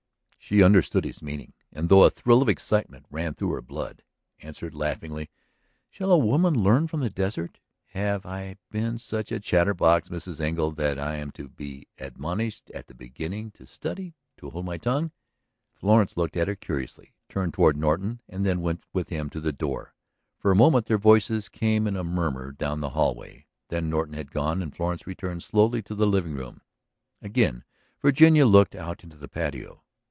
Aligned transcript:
She 0.43 0.63
understood 0.63 1.05
his 1.05 1.21
meaning 1.21 1.53
and, 1.71 1.87
though 1.87 2.03
a 2.03 2.09
thrill 2.11 2.41
of 2.41 2.49
excitement 2.49 3.05
ran 3.09 3.35
through 3.35 3.51
her 3.51 3.61
blood, 3.61 4.03
answered 4.41 4.75
laughingly: 4.75 5.29
"Shall 5.89 6.11
a 6.11 6.17
woman 6.17 6.59
learn 6.61 6.87
from 6.89 6.99
the 6.99 7.09
desert? 7.11 7.59
Have 7.91 8.25
I 8.25 8.57
been 8.69 8.97
such 8.97 9.31
a 9.31 9.39
chatter 9.39 9.73
box, 9.73 10.09
Mrs. 10.09 10.41
Engle, 10.41 10.71
that 10.73 10.99
I 10.99 11.15
am 11.15 11.31
to 11.33 11.47
be 11.47 11.87
admonished 11.99 12.69
at 12.71 12.87
the 12.87 12.93
beginning 12.95 13.51
to 13.51 13.65
study 13.67 14.13
to 14.37 14.49
hold 14.49 14.65
my 14.65 14.77
tongue?" 14.77 15.11
Florence 15.73 16.17
looked 16.17 16.35
at 16.35 16.49
her 16.49 16.55
curiously, 16.55 17.13
turned 17.29 17.53
toward 17.53 17.77
Norton, 17.77 18.19
and 18.27 18.45
then 18.45 18.59
went 18.61 18.83
with 18.91 19.07
him 19.07 19.29
to 19.29 19.39
the 19.39 19.53
door. 19.53 19.93
For 20.37 20.51
a 20.51 20.55
moment 20.55 20.87
their 20.87 20.97
voices 20.97 21.47
came 21.47 21.87
in 21.87 21.95
a 21.95 22.03
murmur 22.03 22.51
down 22.51 22.81
the 22.81 22.89
hallway; 22.89 23.45
then 23.69 23.89
Norton 23.89 24.15
had 24.15 24.31
gone 24.31 24.61
and 24.61 24.75
Florence 24.75 25.07
returned 25.07 25.43
slowly 25.43 25.81
to 25.83 25.95
the 25.95 26.07
living 26.07 26.33
room. 26.33 26.59
Again 27.21 27.63
Virginia 28.01 28.45
looked 28.45 28.75
out 28.75 29.03
into 29.05 29.15
the 29.15 29.29
patio. 29.29 29.83